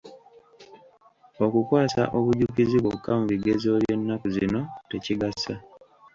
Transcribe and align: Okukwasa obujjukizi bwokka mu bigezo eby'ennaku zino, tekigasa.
Okukwasa 1.45 2.01
obujjukizi 2.17 2.77
bwokka 2.83 3.11
mu 3.19 3.25
bigezo 3.31 3.69
eby'ennaku 3.77 4.27
zino, 4.35 4.61
tekigasa. 4.89 5.53